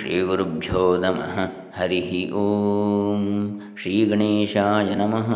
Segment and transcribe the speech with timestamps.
[0.00, 1.34] ಶ್ರೀಗುರುಭ್ಯೋ ನಮಃ
[1.80, 3.24] ಹರಿ ಓಂ
[3.82, 5.28] ಶ್ರೀ ಗಣೇಶಾಯ ನಮಃ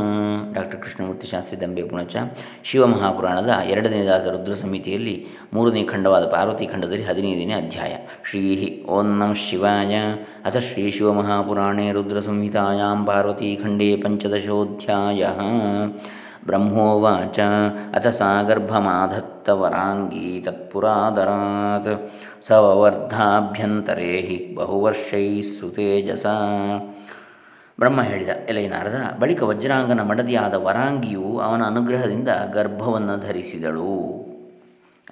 [0.55, 2.17] ಡಾಕ್ಟರ್ ಕೃಷ್ಣಮೂರ್ತಿ ಶಾಸ್ತ್ರಿ ದಂಬೆ ಪುಣಚ,
[2.65, 7.95] ಶಿವಮಹಾಪುರಾಣದ ಎರಡನೇದಾದ ರುದ್ರ ಸಮಿತಿಯಲ್ಲಿ ಮೂರನೇ ಖಂಡವಾದ ಪಾರ್ವತಿ ಖಂಡದಲ್ಲಿ ಹದಿನೈದನೇ ಅಧ್ಯಾಯ.
[8.31, 8.43] ಶ್ರೀ
[8.89, 9.95] ಓಂ ನಮಃ ಶಿವಾಯ।
[10.45, 15.27] ಅಥ ಶ್ರೀ ಶಿವಮಹಾಪುರಾಣೇ ರುದ್ರ ಸಂಹಿತಾಯಾಂ ಪಾರ್ವತೀಖಂಡೇ ಪಂಚದಶೋಧ್ಯಾಯ।
[16.47, 17.39] ಬ್ರಹ್ಮೋವಾಚ।
[17.95, 22.13] ಅಥ ಸಾ ಗರ್ಭಮಾಧತ್ತವರಾಂಗೀ ತತ್ಪುರಾದರಾತ್।
[22.47, 26.27] ಸವರ್ಧಾಭ್ಯಂತರೇ ಹಿ ಬಹುವರ್ಷೈ ಸುತೇಜಸ.
[27.79, 33.95] ಬ್ರಹ್ಮ ಹೇಳಿದ, ಎಲೈ ನಾರದ, ಬಳಿಕ ವಜ್ರಾಂಗನ ಮಡದಿಯಾದ ವರಾಂಗಿಯು ಅವನ ಅನುಗ್ರಹದಿಂದ ಗರ್ಭವನ್ನು ಧರಿಸಿದಳು.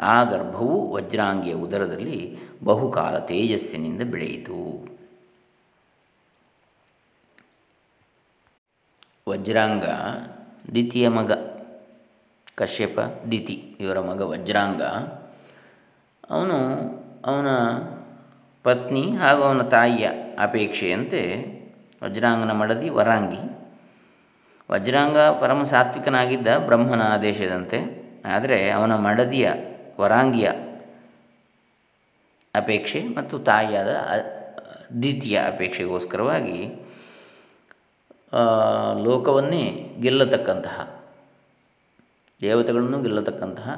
[0.00, 4.60] ಆ ಗರ್ಭವು ವಜ್ರಾಂಗಿಯ ಉದರದಲ್ಲಿ ಬಹುಕಾಲ ತೇಜಸ್ಸಿನಿಂದ ಬೆಳೆಯಿತು.
[9.28, 9.84] ವಜ್ರಾಂಗ
[10.70, 11.32] ದ್ವಿತೀಯ ಮಗ,
[12.54, 14.82] ಕಶ್ಯಪ, ದಿತಿ ಇವರ ಮಗ ವಜ್ರಾಂಗ,
[16.30, 16.58] ಅವನು
[17.30, 17.48] ಅವನ
[18.64, 20.06] ಪತ್ನಿ ಹಾಗೂ ಅವನ ತಾಯಿಯ
[20.46, 21.20] ಅಪೇಕ್ಷೆಯಂತೆ
[22.02, 23.40] ವಜ್ರಾಂಗನ ಮಡದಿ ವರಾಂಗಿ.
[24.70, 27.78] ವಜ್ರಾಂಗ ಪರಮ ಸಾತ್ವಿಕನಾಗಿದ್ದ ಬ್ರಹ್ಮನ ಆದೇಶದಂತೆ,
[28.34, 29.48] ಆದರೆ ಅವನ ಮಡದಿಯ
[30.00, 30.48] ವರಾಂಗಿಯ
[32.54, 33.90] ಅಪೇಕ್ಷೆ ಮತ್ತು ತಾಯಿಯಾದ
[35.02, 36.58] ದ್ವಿತೀಯ ಅಪೇಕ್ಷೆಗೋಸ್ಕರವಾಗಿ
[39.06, 39.64] ಲೋಕವನ್ನೇ
[40.04, 40.76] ಗೆಲ್ಲತಕ್ಕಂತಹ,
[42.40, 43.68] ದೇವತೆಗಳನ್ನು ಗೆಲ್ಲತಕ್ಕಂತಹ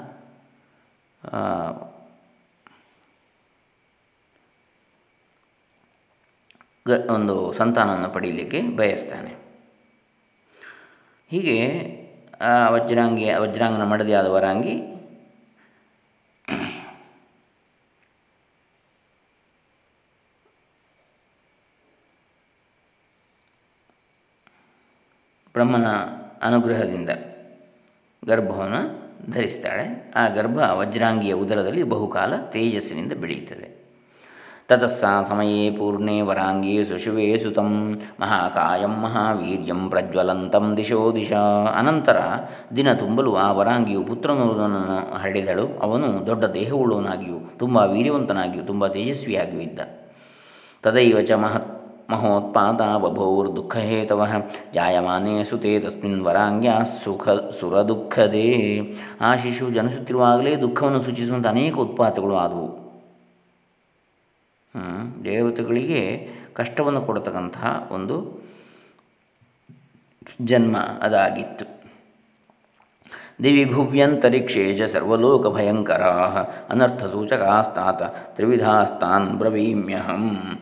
[6.89, 9.37] ಗ, ಒಂದು ಸಂತಾನವನ್ನು ಪಡೀಲಿಕ್ಕೆ ಬಯಸ್ತಾನೆ.
[11.31, 11.57] ಹೀಗೆ,
[12.41, 14.75] ಆ ವಜ್ರಾಂಗಿ, ವಜ್ರಾಂಗನ ಮಡದಿಯಾದ ವರಾಂಗಿ
[25.53, 25.87] ಬ್ರಹ್ಮನ
[26.43, 27.11] ಅನುಗ್ರಹದಿಂದ
[28.27, 30.13] ಗರ್ಭವನ್ನು ಧರಿಸ್ತಾಳೆ.
[30.15, 33.84] ಆ ಗರ್ಭ ವಜ್ರಾಂಗಿಯ ಉದರದಲ್ಲಿ ಬಹುಕಾಲ ತೇಜಸ್ಸಿನಿಂದ ಬೆಳೆಯುತ್ತದೆ.
[34.69, 42.17] ತತಸ್ಸಾ ಸಮಯೇ ಪೂರ್ಣೇ ವರಾಂಗೇ ಸುಶುವೇ ಸುತಂ ಮಹಾಕಾಯಂ ಮಹಾವೀರ್ಯಂ ಪ್ರಜ್ವಲಂತಂ ದಿಶೋ ದಿಶಾ ಅನಂತರ
[42.77, 45.79] ದಿನ ತುಂಬಲು ಆ ವರಾಂಗಿಯು ಪುತ್ರನೂರನನ್ನು ಹರಡಿದಳು.
[45.83, 49.81] ಅವನು ದೊಡ್ಡ ದೇಹವುಳ್ಳವನಾಗಿಯೂ, ತುಂಬ ವೀರ್ಯವಂತನಾಗಿಯೂ, ತುಂಬ ತೇಜಸ್ವಿಯಾಗಿಯೂ ಇದ್ದ.
[50.83, 54.27] ತದೈವ ಚ ಮಹತ್ ಮಹೋತ್ಪಾದ ಬಭೋರ್ದುಃಖಹೇತವ
[54.75, 56.73] ಜಾಯಮಾನೇ ಸುತೆ ತಸ್ಮಿನ್ ವರಾಂಗ್ಯ
[57.05, 58.81] ಸುಖ ಸುರದುಃಖದೇ.
[59.21, 62.84] ಆ ಶಿಶು ಜನಿಸುತ್ತಿರುವಾಗಲೇ ದುಃಖವನ್ನು ಸೂಚಿಸುವಂಥ ಅನೇಕ ಉತ್ಪಾತಗಳು ಆದವು.
[65.25, 68.45] ದೇವತೆಗಳಿಗೆ ಕಷ್ಟವನ್ನು ಕೊಡತಕ್ಕಂತಹ ಒಂದು
[70.43, 71.75] ಜನ್ಮ ಅದಾಗಿತ್ತು.
[73.43, 76.03] ದಿವಿ ಭುವ್ಯಂತರಿಕ್ಷೇಜ ಸರ್ವಲೋಕ ಭಯಂಕರ
[76.71, 78.03] ಅನರ್ಥಸೂಚಕಾಸ್ತಾತ
[78.37, 80.59] ತ್ರಿವಿಧಾಸ್ತಾನ್ ಬ್ರವೀಮ್ಯಹಂ.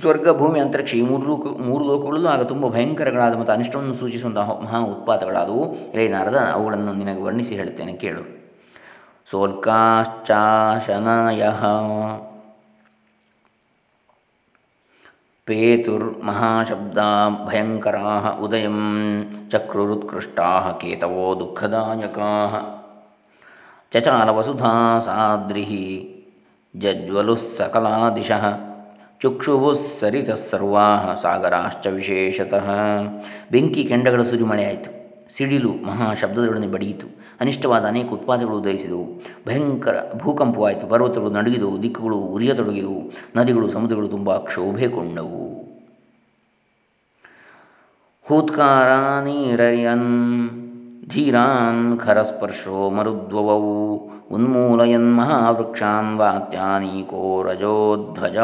[0.00, 4.78] ಸ್ವರ್ಗ ಭೂಮಿ ಅಂತರಿಕ್ಷ ಈ ಮೂರು ಲೋಕ, ಮೂರು ಲೋಕಗಳಲ್ಲೂ ಆಗ ತುಂಬ ಭಯಂಕರಗಳಾದ ಮತ್ತು ಅನಿಷ್ಟವನ್ನು ಸೂಚಿಸುವಂತಹ ಮಹಾ
[4.78, 5.74] ಉತ್ಪಾತಗಳಾದವು.
[5.74, 8.42] ಎಲೆ ನಾರದ, ಅವುಗಳನ್ನು ನಿನಗೆ ವರ್ಣಿಸಿ ಹೇಳ್ತೇನೆ, ಕೇಳು.
[9.30, 11.42] ಸೋಲ್ಕಾಶ್ಚಾಶನಯ.
[15.46, 18.10] ಪೇತುರ್ಮಹಾಶಬ್ದಾ ಭಯಂಕರಾ
[18.40, 18.76] ಉದಯಂ
[19.50, 22.28] ಚಕ್ರುರುತ್ಕೃಷ್ಟಾ ಕೇತವೋ ದುಃಖದಾಯಕಾ
[23.92, 25.64] ಚಚಾಲವಸುಧಾ ಸಾದ್ರಿ
[26.76, 28.44] ಜಜ್ವಲುಃ ಸಕಲಾ ದಿಶಃ
[29.20, 32.68] ಚುಕ್ಷುಭುಃ ಸರಿತಃ ಸರ್ವಾ ಸಾಗರಾಶ್ಚ ವಿಶೇಷತಃ
[33.50, 34.90] ಬೆಂಕಿ ಕೆಂಡಗಳ ಸುರಿಮಳೆಯಾಯಿತು
[35.36, 39.22] ಸಿಡಿಲು, ಮಹಾಶಬ್ದದೊಡನೆ ಬಡಿಯಿತು। ಅನಿಷ್ಟವಾದ ಅನೇಕ ಉತ್ಪಾದಗಳು ಉದಯಿಸಿದವು.
[39.46, 40.86] ಭಯಂಕರ ಭೂಕಂಪವಾಯಿತು.
[40.86, 41.82] ಪರ್ವತಗಳು ನಡುಗಿದವು.
[41.82, 43.12] ದಿಕ್ಕುಗಳು ಉರಿಯತೊಡಗಿದವು.
[43.36, 45.52] ನದಿಗಳು, ಸಮುದ್ರಗಳು ತುಂಬ ಕ್ಷೋಭೆಗೊಂಡವು
[48.24, 50.50] ಹೂತ್ಕಾರಾನೀರಯನ್,
[51.08, 58.36] ಧೀರಾನ್ ಖರಸ್ಪರ್ಶೋ ಮರುದ್ವವವು ಉನ್ಮೂಲಯನ್ ಮಹಾವೃಕ್ಷಾನ್ ವಾತ್ಯಾನೀಕೋ ರಜೋಧ್ವಜ.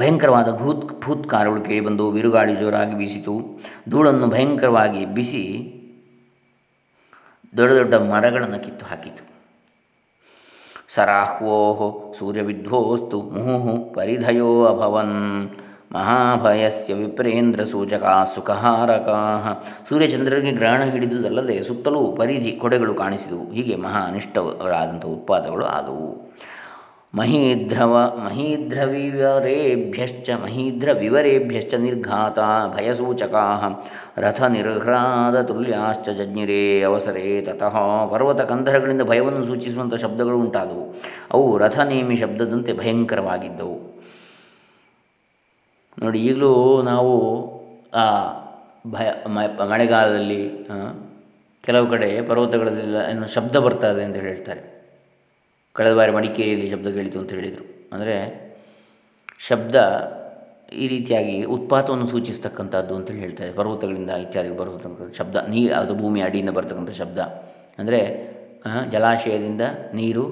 [0.00, 3.34] ಭಯಂಕರವಾದ ಭೂತ್ ಭೂತ್ ಕಾರುಳಿಕೆ ಕೇಳಿಬಂದು ಬಿರುಗಾಳಿ ಜೋರಾಗಿ ಬೀಸಿತು.
[3.88, 5.44] ಧೂಳನ್ನು ಭಯಂಕರವಾಗಿ ಬಿಸಿ,
[7.56, 9.22] ದೊಡ್ಡ ದೊಡ್ಡ ಮರಗಳನ್ನು ಕಿತ್ತು ಹಾಕಿತು.
[10.94, 15.50] ಸರಾಹ್ವೋ ಸೂರ್ಯವಿಧ್ವೋಸ್ತು ಮುಹುಹು, ಪರಿಧಯೋ ಅಭವನ್,
[15.92, 19.18] ಮಹಾಭಯಸ್ಯ ವಿಪ್ರೇಂದ್ರ ಸೂಚಕ ಸುಖಹಾರಕಾ.
[19.88, 23.52] ಸೂರ್ಯಚಂದ್ರರಿಗೆ ಗ್ರಹಣ ಹಿಡಿದುದಲ್ಲದೆ ಸುತ್ತಲೂ ಪರಿಧಿ, ಕೊಡೆಗಳು ಕಾಣಿಸಿದವು.
[23.52, 26.08] ಹೀಗೆ ಮಹಾ ಅನಿಷ್ಟಗಳಾದಂಥ ಉತ್ಪಾದಗಳು ಆದವು.
[27.14, 32.38] ಮಹೀಧ್ರವ ಮಹೀಧ್ರವಿವರೇಭ್ಯಶ್ಚ ಮಹೀಧ್ರವಿವರೇಭ್ಯಶ್ಚ ನಿರ್ಘಾತ
[32.76, 33.60] ಭಯಸೂಚಕಾ
[35.48, 38.06] ತುಲ್ಯಾಶ್ಚ ಜಜ್ಞಿರೇ ಅವಸರೇ ತತಃ.
[38.06, 40.94] ಪರ್ವತ ಕಂದರಗಳಿಂದ ಭಯವನ್ನು ಸೂಚಿಸುವಂಥ ಶಬ್ದಗಳು ಉಂಟಾದವು.
[41.30, 44.00] ಅವು ರಥನೇಮಿ ಶಬ್ದದಂತೆ ಭಯಂಕರವಾಗಿದ್ದವು.
[46.02, 47.52] ನೋಡಿ, ಈಗಲೂ ನಾವು
[47.94, 48.22] ಆ
[48.86, 49.10] ಭಯ
[49.70, 50.68] ಮಳೆಗಾಲದಲ್ಲಿ
[51.64, 54.79] ಕೆಲವು ಕಡೆ ಪರ್ವತಗಳಲ್ಲೆಲ್ಲ ಏನು ಶಬ್ದ ಬರ್ತದೆ ಅಂತ ಹೇಳ್ತಾರೆ.
[55.76, 57.64] ಕಳೆದ ಬಾರಿ ಮಡಿಕೇರಿಯಲ್ಲಿ ಶಬ್ದ ಕೇಳಿತು ಅಂತ ಹೇಳಿದರು.
[57.94, 58.16] ಅಂದರೆ
[59.48, 59.76] ಶಬ್ದ
[60.82, 66.92] ಈ ರೀತಿಯಾಗಿ ಉತ್ಪಾತವನ್ನು ಸೂಚಿಸ್ತಕ್ಕಂಥದ್ದು ಅಂತೇಳಿ ಹೇಳ್ತಾರೆ ಪರ್ವತಗಳಿಂದ ಇತ್ಯಾದಿ ಬರತಕ್ಕಂಥ ಶಬ್ದ, ನೀ, ಅದು ಭೂಮಿ ಅಡಿಯಿಂದ ಬರ್ತಕ್ಕಂಥ
[67.00, 67.18] ಶಬ್ದ.
[67.80, 68.00] ಅಂದರೆ
[68.92, 69.64] ಜಲಾಶಯದಿಂದ
[69.98, 70.24] ನೀರು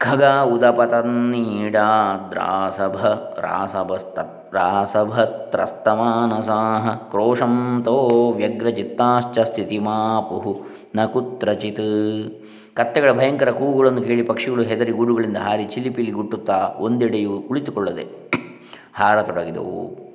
[0.00, 2.96] ಖಗ ಉದಪತನ್ನೀಡಾದ್ರಾಸಭ
[3.38, 4.18] ರಾಸಭಸ್ತ
[4.54, 10.60] ರಾಸಭತ್ರಸ್ತಮಾನಸಾಹ ಕ್ರೋಶಂತೋ ವ್ಯಗ್ರಚಿತ್ತಾಶ್ಚ ಸ್ಥಿತಿಮಾಪುಹು
[10.96, 12.40] ನ ಕುತ್ರಚಿತ್.
[12.74, 18.32] ಕತ್ತೆಗಳ ಭಯಂಕರ ಕೂಗುಗಳನ್ನು ಕೇಳಿ ಪಕ್ಷಿಗಳು ಹೆದರಿ ಗೂಡುಗಳಿಂದ ಹಾರಿ ಚಿಲಿಪಿಲಿ ಗುಟ್ಟುತ್ತಾ ಒಂದೆಡೆಯು ಕುಳಿತುಕೊಳ್ಳದೆ
[18.94, 20.07] ಹಾರತೊಡಗಿದವು.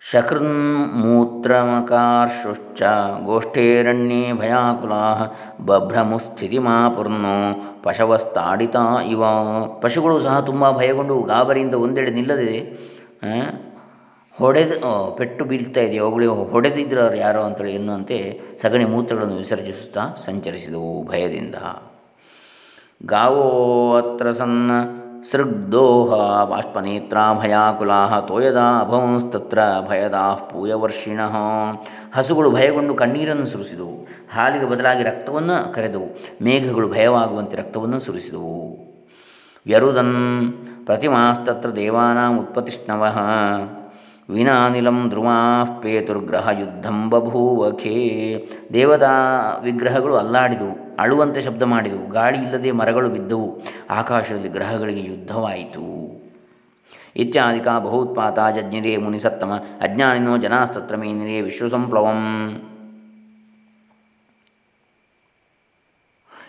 [0.00, 2.82] ಶಕೃನ್ಮೂತ್ರಮಕಾರ್ಷುಶ್ಚ
[3.24, 5.36] ಗೋಷ್ಠೇರಣ್ಯೇ ಭಯಾಕುಲಾ
[5.66, 9.24] ಬಭ್ರಮುಸ್ಥಿತಿಮಾಪೂರ್ಣೋ ಪಶವಸ್ತಾಡಿತಾ ಇವ.
[9.80, 12.78] ಪಶುಗಳು ಸಹ ತುಂಬ ಭಯಗೊಂಡು ಗಾಬರಿಯಿಂದ ಒಂದೆಡೆ ನಿಲ್ಲದೆ
[14.38, 16.04] ಹೊಡೆದು ಪೆಟ್ಟು ಬೀಳ್ತಾ ಇದೆಯೋ?
[16.04, 21.54] ಅವುಗಳಿಗೆ ಹೊಡೆದಿದ್ರು ಅವ್ರು ಯಾರೋ ಅಂತೇಳಿ ಎನ್ನುವಂತೆ ಸಗಣಿ ಮೂತ್ರಗಳನ್ನು ವಿಸರ್ಜಿಸುತ್ತಾ ಸಂಚರಿಸಿದವು ಭಯದಿಂದ.
[23.06, 24.70] ಗಾವೋ ಅತ್ರ ಸನ್ನ
[25.24, 31.20] ಸೃಗ್ದೋಹ ಬಾಷ್ಪನೇತ್ರಾ ಭಯಾಕುಲಾ ತೋಯದ ಅಭವಂಸ್ತತ್ರ ಭಯದಾ ಪೂಯವರ್ಷಿಣ.
[32.14, 34.08] ಹಸುಗಳು ಭಯಗೊಂಡು ಕಣ್ಣೀರನ್ನು ಸುರಿಸಿದವು.
[34.34, 36.18] ಹಾಲಿಗೆ ಬದಲಾಗಿ ರಕ್ತವನ್ನು ಕರೆದವು.
[36.44, 38.88] ಮೇಘಗಳು ಭಯವಾಗುವಂತೆ ರಕ್ತವನ್ನು ಸುರಿಸಿದವು.
[39.66, 40.52] ವ್ಯರುದನ್
[40.86, 43.06] ಪ್ರತಿಮಾಸ್ತತ್ರ ದೇವಾನಾಂ ಉತ್ಪತಿಷ್ಣವ
[44.30, 48.48] ವಿನಾನಿಲಂ ಧ್ರುವಾಃ ಪೇತುರ್ಗ್ರಹ ಯುದ್ಧಂ ಬಭೂವಖೇ.
[48.72, 49.10] ದೇವತಾ
[49.62, 53.60] ವಿಗ್ರಹಗಳು ಅಲ್ಲಾಡಿದವು, ಅಳುವಂತೆ ಶಬ್ದ ಮಾಡಿದವು, ಗಾಳಿ ಇಲ್ಲದೆ ಮರಗಳು ಬಿದ್ದವು,
[53.90, 56.08] ಆಕಾಶದಲ್ಲಿ ಗ್ರಹಗಳಿಗೆ ಯುದ್ಧವಾಯಿತು.
[57.16, 62.48] ಇತ್ಯಾದಿಕ ಬಹೂತ್ಪಾತ ಜಜ್ಞರೇ ಮುನಿಸತ್ತಮ, ಅಜ್ಞಾನಿನೋ ಜನಾಸ್ತತ್ರ ಮೇನಿರೇ ವಿಶ್ವಸಂಪ್ಲವಂ.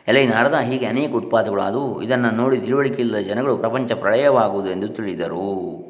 [0.08, 5.89] ಎಲೆ ನಾರದ ಹೀಗೆ ಅನೇಕ ಉತ್ಪಾದಗಳು ಆದವು ಇದನ್ನು ನೋಡಿ ತಿಳುವಳಿಕೆಯಿಲ್ಲದ ಜನಗಳು ಪ್ರಪಂಚ ಪ್ರಳಯವಾಗುವುದು ಎಂದು ತಿಳಿದರು.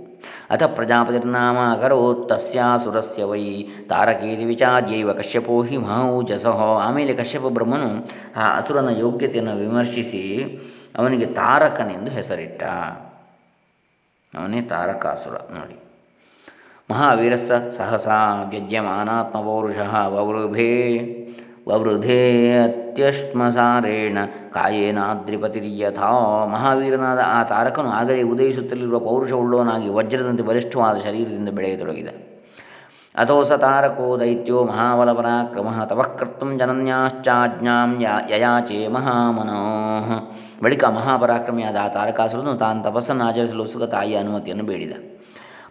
[0.51, 7.89] ಅಥ ಪ್ರಜಾಪತಿರ್ನಾಮ ಅಕರೋತ್ ತಸ್ಯಾಸುರಸ್ಯ ವೈ ತಾರಕೇತಿ ವಿಚಾರ್ಯೈವ ಕಶ್ಯಪೋ ಹಿ ಮಹೌಜಸಃ ಆಮೇಲೆ ಕಶ್ಯಪ ಬ್ರಹ್ಮನು
[8.35, 10.23] ಆ ಅಸುರನ ಯೋಗ್ಯತೆಯನ್ನು ವಿಮರ್ಶಿಸಿ
[10.97, 12.63] ಅವನಿಗೆ ತಾರಕನೆಂದು ಹೆಸರಿಟ್ಟ।
[14.33, 15.77] ಅವನೇ ತಾರಕಾಸುರ ನೋಡಿ।
[16.91, 20.69] ಮಹಾವೀರಸ್ಸ ಸಹಸಾ ವ್ಯಜ್ಯಮಾನಾತ್ಮಪೌರುಷ ವವೃಭೇ
[21.69, 24.17] ವವೃಧೇ ಅತ್ಯಶ್ಮಸಾರೇಣ
[24.51, 26.11] ಕಾಯೇನಾದ್ರಿಪತಿರ್ಯಥಾ
[26.45, 32.07] ಮಹಾವೀರನಾದ ಆ ತಾರಕನು ಆಗಲೇ ಉದಯಿಸುತ್ತಲಿರುವ ಪೌರುಷವುಳ್ಳವನಾಗಿ ವಜ್ರದಂತೆ ಬಲಿಷ್ಠವಾದ ಶರೀರದಿಂದ ಬೆಳೆಯತೊಡಗಿದ.
[33.15, 39.61] ಅಥೋ ಸ ತಾರಕೋ ದೈತ್ಯೋ ಮಹಾಬಲಪರಾಕ್ರಮ ತಪಃ ಕರ್ತು ಜನನ್ಯಾಶ್ಚಾಜ್ಞಾಂ ಯಯಾಚೆ ಮಹಾಮನೋ.
[40.63, 44.91] ಬಳಿಕ ಮಹಾಪರಾಕ್ರಮಿಯಾದ ಆ ತಾರಕಾಸುರನು ತಾನು ತಪಸ್ಸನ್ನು ಆಚರಿಸಲು ಸುಖ ತಾಯಿಯ ಅನುಮತಿಯನ್ನು ಬೇಡಿದ.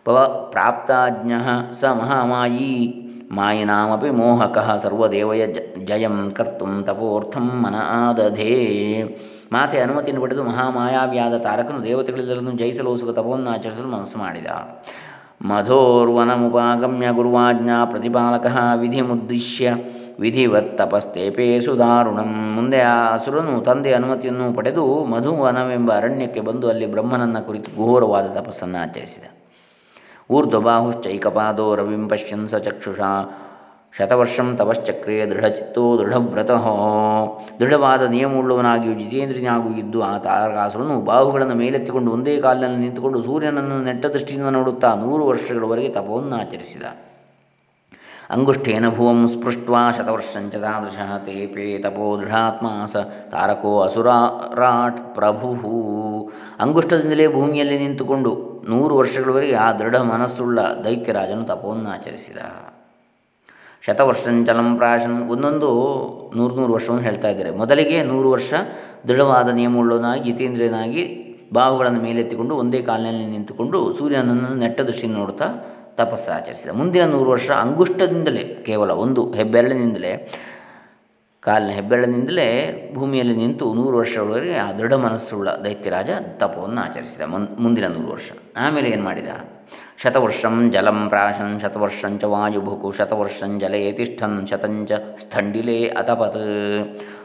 [0.04, 1.32] ಪವ ಪ್ರಾಪ್ತಾಜ್ಞ
[1.72, 3.04] ಸ ಮಹಾಮಾಯೀ.
[3.32, 5.46] ಮಾಯಿನಾಮಪಿ ಮೋಹಕ ಸರ್ವದೇವಯ
[5.84, 8.54] ಜಯಂ ಕರ್ತು ತಪೋರ್ಥಂ ಮನ ಆದಧೇ
[9.52, 14.46] ಮಾತೆ ಅನುಮತಿಯನ್ನು ಪಡೆದು ಮಹಾಮಾಯಾವ್ಯಾದ ತಾರಕನು ದೇವತೆಗಳೆಲ್ಲರನ್ನು ಜಯಿಸಲು ಸುಖ ತಪವನ್ನು ಆಚರಿಸಲು ಮನಸ್ಸು ಮಾಡಿದ.
[15.42, 19.74] ಮಧೋರ್ವನಮುಪಾಗಮ್ಯ ಗುರುವಾಜ್ಞಾ ಪ್ರತಿಪಾಲಕ ವಿಧಿಮುದ್ದಿಶ್ಯ
[20.20, 22.52] ವಿಧಿವತ್ ತಪಸ್ತೇಪೇಸು ದಾರುಣಂ.
[22.54, 29.24] ಮುಂದೆ ಆ ಅಸುರನು ತಂದೆ ಅನುಮತಿಯನ್ನು ಪಡೆದು ಮಧುವನವೆಂಬ ಅರಣ್ಯಕ್ಕೆ ಬಂದು ಅಲ್ಲಿ ಬ್ರಹ್ಮನನ್ನು ಕುರಿತು ಘೋರವಾದ ತಪಸ್ಸನ್ನು ಆಚರಿಸಿದ
[30.30, 33.10] ಊರ್ಧ್ವಬಾಹುಶ್ಚೈಕಪಾದೋ ರವಿಂ ಪಶ್ಯನ್ ಸ ಚಕ್ಷುಷಾ
[33.94, 36.64] ಶತವರ್ಷಂ ತಪಶ್ಚಕ್ರೇ ದೃಢಚಿತ್ತೋ ದೃಢವ್ರತಃ
[37.60, 44.90] ದೃಢವಾದ ನಿಯಮವುಳ್ಳವನಾಗಿಯೂ ಜಿತೇಂದ್ರಿಯಾಗೂ ಇದ್ದು ಆ ತಾರಕಾಸುರನು ಬಾಹುಗಳನ್ನು ಮೇಲೆತ್ತಿಕೊಂಡು ಒಂದೇ ಕಾಲಿನಲ್ಲಿ ನಿಂತುಕೊಂಡು ಸೂರ್ಯನನ್ನು ನೆಟ್ಟ ದೃಷ್ಟಿಯಿಂದ ನೋಡುತ್ತಾ
[44.94, 46.84] ನೂರು ವರ್ಷಗಳವರೆಗೆ ತಪವನ್ನು ಆಚರಿಸಿದ
[48.30, 52.96] ಅಂಗುಷ್ಠೇನ ಭುವಂ ಸ್ಪೃಷ್ಟ ಶತವರ್ಷಂಚ ತಾದೃಶ ತೇಪೇ ತಪೋ ದೃಢಾತ್ಮ ಸ
[53.30, 55.50] ತಾರಕೋ ಅಸುರಾಟ್ ಪ್ರಭು.
[56.60, 58.32] ಅಂಗುಷ್ಠದಿಂದಲೇ ಭೂಮಿಯಲ್ಲಿ ನಿಂತುಕೊಂಡು
[58.68, 62.38] ನೂರು ವರ್ಷಗಳವರೆಗೆ ಆ ದೃಢ ಮನಸ್ಸುಳ್ಳ ದೈತ್ಯರಾಜನು ತಪೋನ್ನಾಚರಿಸಿದ
[63.82, 65.70] ಶತವರ್ಷಂಚಲಂ ಪ್ರಾಶನ್ ಒಂದೊಂದು
[66.36, 67.50] ನೂರು ನೂರು ವರ್ಷವನ್ನು ಹೇಳ್ತಾ ಇದ್ದಾರೆ.
[67.50, 68.52] ಮೊದಲಿಗೆ ನೂರು ವರ್ಷ
[69.08, 75.44] ದೃಢವಾದ ನಿಯಮವುಳ್ಳನಾಗಿ ಜಿತೇಂದ್ರಿಯನಾಗಿ ಬಾಹುಗಳನ್ನು ಮೇಲೆತ್ತಿಕೊಂಡು ಒಂದೇ ಕಾಲಿನಲ್ಲಿ ನಿಂತುಕೊಂಡು ಸೂರ್ಯನನ್ನು ನೆಟ್ಟ ದೃಷ್ಟಿಯಿಂದ ನೋಡ್ತಾ
[75.98, 76.70] ತಪಸ್ಸು ಆಚರಿಸಿದ.
[76.70, 80.12] ಮುಂದಿನ ನೂರು ವರ್ಷ ಅಂಗುಷ್ಟದಿಂದಲೇ, ಕೇವಲ ಒಂದು ಹೆಬ್ಬೆರಳಿನಿಂದಲೇ,
[81.40, 82.48] ಕಾಲಿನ ಹೆಬ್ಬೆರಳಿನಿಂದಲೇ
[82.94, 87.22] ಭೂಮಿಯಲ್ಲಿ ನಿಂತು ನೂರು ವರ್ಷಗಳವರೆಗೆ ಆ ದೃಢ ಮನಸ್ಸುಳ್ಳ ದೈತ್ಯರಾಜ ತಪವನ್ನು ಆಚರಿಸಿದ.
[87.58, 88.30] ಮುಂದಿನ ನೂರು ವರ್ಷ.
[88.56, 89.28] ಆಮೇಲೆ ಏನು ಮಾಡಿದ?
[90.02, 96.36] ಶತವರ್ಷಂ ಜಲಂ ಪ್ರಾಶನ್ ಶತವರ್ಷಂಚ ವಾಯುಭುಕು ಶತವರ್ಷಂ ಜಲೇ ತಿಷ್ಠನ್ ಶತಂಚ ಸ್ಥಂಡಿಲೇ ಅತಪತ್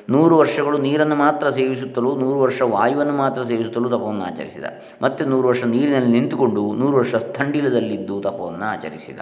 [0.10, 4.64] ನೂರು ವರ್ಷಗಳು ನೀರನ್ನು ಮಾತ್ರ ಸೇವಿಸುತ್ತಲೂ, ನೂರು ವರ್ಷ ವಾಯುವನ್ನು ಮಾತ್ರ ಸೇವಿಸುತ್ತಲೂ ತಪವನ್ನು ಆಚರಿಸಿದ.
[5.02, 9.20] ಮತ್ತು ನೂರು ವರ್ಷ ನೀರಿನಲ್ಲಿ ನಿಂತುಕೊಂಡು, ನೂರು ವರ್ಷ ಸ್ಥಂಡಿಲದಲ್ಲಿದ್ದು ತಪವನ್ನು ಆಚರಿಸಿದ.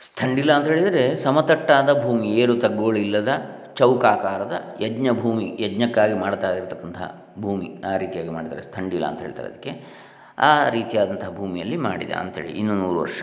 [0.00, 3.28] ಸ್ಥಂಡಿಲ ಅಂತ ಹೇಳಿದರೆ ಸಮತಟ್ಟಾದ ಭೂಮಿ, ಏರು ತಗ್ಗೋಳು ಇಲ್ಲದ
[3.76, 10.05] ಚೌಕಾಕಾರದ ಯಜ್ಞ ಭೂಮಿ ಯಜ್ಞಕ್ಕಾಗಿ ಮಾಡ್ತಾ ಇರತಕ್ಕಂತಹ ಭೂಮಿ, ಆ ರೀತಿಯಾಗಿ ಮಾಡಿದ್ದಾರೆ ಸ್ಥಂಡಿಲ ಅಂತ ಹೇಳ್ತಾರೆ ಅದಕ್ಕೆ.
[10.38, 13.22] ಆ ರೀತಿಯಾದಂತಹ ಭೂಮಿಯಲ್ಲಿ ಮಾಡಿದ ಅಂಥೇಳಿ ಇನ್ನು ನೂರು ವರ್ಷ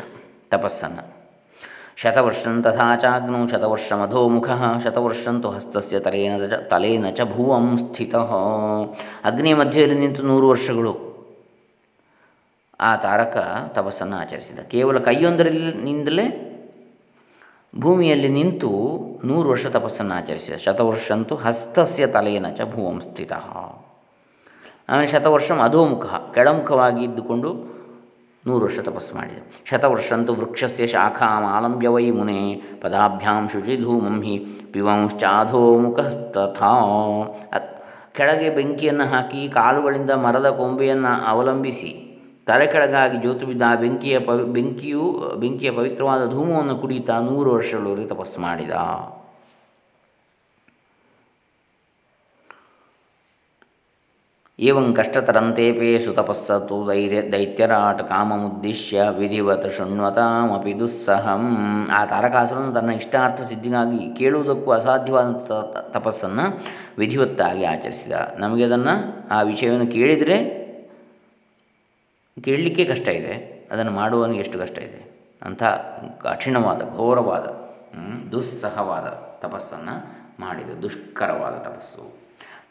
[0.50, 1.13] ತಪಸ್ಸನ್ನು.
[1.96, 4.50] ಶತವರ್ಷಂ ತಥಾ ಚಾಗ್ನೌ ಶತವರ್ಷಮಧೋಮುಖ
[4.84, 8.15] ಶತವರ್ಷಂತು ಹಸ್ತಸ್ಯ ತಲೇನ ಚ ತಲೇನ ಚ ಭುವಂ ಸ್ಥಿತ.
[9.24, 11.13] ಅಗ್ನಿಯ ಮಧ್ಯೆಯಲ್ಲಿ ನಿಂತು ನೂರು ವರ್ಷಗಳು.
[12.79, 13.38] ಆ ತಾರಕ
[13.74, 14.60] ತಪಸ್ಸನ್ನು ಆಚರಿಸಿದ.
[14.60, 16.50] ಕೇವಲ ಕೈಯೊಂದರಿಂದಲೇ
[17.79, 18.70] ಭೂಮಿಯಲ್ಲಿ ನಿಂತು
[19.25, 20.58] ನೂರು ವರ್ಷ ತಪಸ್ಸನ್ನು ಆಚರಿಸಿದ.
[20.58, 23.32] ಶತವರ್ಷಂತು ಹಸ್ತಸ್ಯ ತಲೇನ ಚ ಭುವಂ ಸ್ಥಿತ.
[24.90, 27.74] ಆಮೇಲೆ ಶತವರ್ಷಂ ಅಧೋಮುಖ ಕೆಳಮುಖವಾಗಿ ಇದ್ದುಕೊಂಡು
[28.48, 29.38] ನೂರು ವರ್ಷ ತಪಸ್ಸು ಮಾಡಿದ.
[29.66, 36.75] ಶತವರ್ಷಂತು ವೃಕ್ಷಸ್ಯ ಶಾಖಾಮಾಲಂಬ್ಯ ವೈ ಮುನೆ, ಪದಾಭ್ಯಾಂ ಶುಚಿಧೂಮಂ ಹಿ ಪಿವಂಶ್ಚಾಧೋಮುಖಸ್ತಥಾ.
[38.12, 45.24] ಕೆಳಗೆ ಬೆಂಕಿಯನ್ನು ಹಾಕಿ ಕಾಲುಗಳಿಂದ ಮರದ ಕೊಂಬೆಯನ್ನು ಅವಲಂಬಿಸಿ, ತಲೆ ಕೆಳಗಾಗಿ ಜ್ಯೋತು ಬಿದ್ದ ಆ ಬೆಂಕಿಯ ಪವಿ, ಬೆಂಕಿಯು,
[45.40, 48.72] ಬೆಂಕಿಯ ಪವಿತ್ರವಾದ ಧೂಮವನ್ನು ಕುಡಿಯುತ್ತಾ ನೂರು ವರ್ಷಗಳವರೆಗೆ ತಪಸ್ಸು ಮಾಡಿದ.
[54.63, 64.72] ಏವಂ ಕಷ್ಟತರಂತೇಪೇ ಸುತಪಸ್ಸತು ದೈರ್ಯ ದೈತ್ಯರಾಟ ಕಾಮಮುದ್ದೇಶ್ಯ ವಿಧಿವತ ಶೃಣ್ವತಾಮಪಿ ದುಸ್ಸಹಂ ಆ ತಾರಕಾಸುರನು ತನ್ನ ಇಷ್ಟಾರ್ಥ ಸಿದ್ಧಿಗಾಗಿ ಕೇಳುವುದಕ್ಕೂ
[64.72, 65.51] ಅಸಾಧ್ಯವಾದಂಥ
[65.91, 66.62] ತಪಸ್ಸನ್ನು
[66.98, 68.12] ವಿಧಿವತ್ತಾಗಿ ಆಚರಿಸಿದ.
[68.38, 70.63] ನಮಗೆ ಅದನ್ನು ಆ ವಿಷಯವನ್ನು ಕೇಳಿದರೆ
[72.41, 73.67] ಕೇಳಲಿಕ್ಕೆ ಕಷ್ಟ ಇದೆ.
[73.72, 75.12] ಅದನ್ನು ಮಾಡುವವನಿಗೆ ಎಷ್ಟು ಕಷ್ಟ ಇದೆ?
[75.41, 75.63] ಅಂಥ
[76.22, 77.46] ಕಠಿಣವಾದ, ಘೋರವಾದ
[78.32, 79.08] ದುಸ್ಸಹವಾದ
[79.48, 80.08] ತಪಸ್ಸನ್ನು
[80.39, 82.23] ಮಾಡಿದ, ದುಷ್ಕರವಾದ ತಪಸ್ಸು.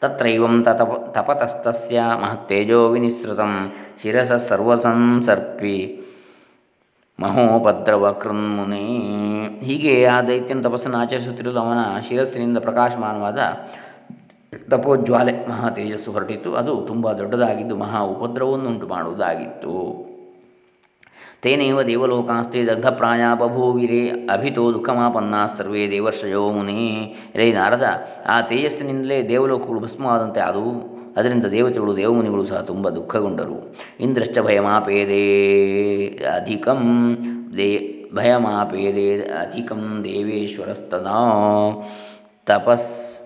[0.03, 3.53] ತತ್ರೈವಂ ತತಪ ತಪತಸ್ತಸ್ಯ ಮಹತ್ತೇಜೋ ವಿನಿಸೃತಂ
[4.01, 5.75] ಶಿರಸ ಸರ್ವಸಂಸರ್ಪಿ
[7.19, 8.85] ಮಹೋಪದ್ರವ ಕೃನ್ಮುನೇ
[9.65, 13.39] ಹೀಗೆ ಆ ದೈತ್ಯನ ತಪಸ್ಸನ್ನು ಆಚರಿಸುತ್ತಿರುವುದು ಅವನ ಶಿರಸ್ಸಿನಿಂದ ಪ್ರಕಾಶಮಾನವಾದ
[14.69, 19.75] ತಪೋಜ್ವಾಲೆ ಮಹಾ ತೇಜಸ್ಸು ಹೊರಟಿತ್ತು ಅದು ತುಂಬ ದೊಡ್ಡದಾಗಿದ್ದು ಮಹಾ ಉಪದ್ರವವನ್ನುಂಟು ಮಾಡುವುದಾಗಿತ್ತು.
[21.43, 27.15] ತೇನೇವ ದೇವಲೋಕಾಸ್ತೆ ದಗ್ಧಪ್ರಾಯ ಬಭೂವಿರೇ ಅಭಿತೋ ದುಃಖಮಾಪನ್ನ ಸರ್ವೇ ದೇವರ್ಷಯೋ ಮುನಿ.
[27.35, 27.83] ರೇ ನಾರದ,
[28.25, 30.93] ಆ ತೇಜಸ್ಸಿನಿಂದಲೇ ದೇವಲೋಕಗಳು ಭಸ್ಮವಾದಂತೆ ಆದವು.
[31.17, 33.75] ಅದರಿಂದ ದೇವತೆಗಳು, ದೇವಮುನಿಗಳು ಸಹ ತುಂಬ ದುಃಖಗೊಂಡರು.
[33.99, 35.23] ಇಂದ್ರಶ್ಚ ಭಯಮಾಪೇದೇ
[36.35, 37.17] ಅಧಿಕಂ
[37.57, 41.19] ದೇ, ಭಯಮಾಪೇದೇ ಅಧಿಕಂ ದೇವೇಶ್ವರಸ್ತದಾ.
[42.45, 43.19] ತಪಸ್,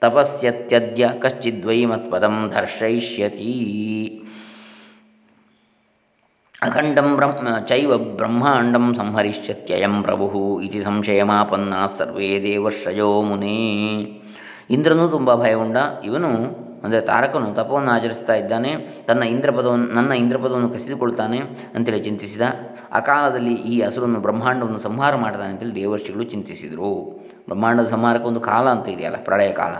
[0.00, 4.17] ತಪಸ್ಯತ್ಯದ್ಯ ಕಶ್ಚಿದ್ವೈ ಮತ್ಪದಂ ದರ್ಶಯಿಷ್ಯತಿ.
[6.62, 13.58] ಅಖಂಡಂ ಬ್ರಹ್ಮ ಚೈವ ಬ್ರಹ್ಮಾಂಡಂ ಸಂಹರಿಷ್ಯತ್ಯಯಂ ಪ್ರಭು ಇತಿ ಸಂಶಯಮಾಪನ್ನ ಸರ್ವೇ ದೇವರ್ಷಯೋ ಮುನೇ
[14.70, 16.30] ಇಂದ್ರನು ತುಂಬ ಭಯಗೊಂಡ ಇವನು
[16.84, 18.72] ಅಂದರೆ ತಾರಕನು ತಪವನ್ನು ಆಚರಿಸ್ತಾ ಇದ್ದಾನೆ
[19.06, 21.38] ತನ್ನ ಇಂದ್ರಪದವನ್ನು ನನ್ನ ಇಂದ್ರಪದವನ್ನು ಕಸಿದುಕೊಳ್ತಾನೆ
[21.74, 22.42] ಅಂತೇಳಿ ಚಿಂತಿಸಿದ
[22.92, 26.92] ಅಕಾಲದಲ್ಲಿ ಈ ಹಸುರನ್ನು ಬ್ರಹ್ಮಾಂಡವನ್ನು ಸಂಹಾರ ಮಾಡ್ತಾನೆ ಅಂತೇಳಿ ದೇವರ್ಷಿಗಳು ಚಿಂತಿಸಿದರು.
[27.46, 29.74] ಬ್ರಹ್ಮಾಂಡದ ಸಂಹಾರಕ್ಕೆ ಒಂದು ಕಾಲ ಅಂತ ಇದೆಯಲ್ಲ, ಪ್ರಳಯ ಕಾಲ.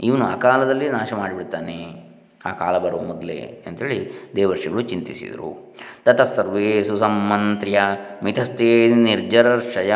[0.00, 2.07] ಇವನು ಅಕಾಲದಲ್ಲಿ ನಾಶ ಮಾಡಿಬಿಡ್ತಾನೆ.
[2.46, 3.98] ಆ ಕಾಲ ಬರುವ ಮೊದಲೇ ಅಂಥೇಳಿ
[4.36, 5.74] ದೇವರ್ಷಿಗಳು ಚಿಂತಿಸಿದರು.
[6.04, 7.80] ತತಃಸರ್ವೇ ಸುಸಮ್ಮಂತ್ರ್ಯ
[8.24, 9.92] ಮಿಥಸ್ತೇ ನಿರ್ಜರರ್ಷಯ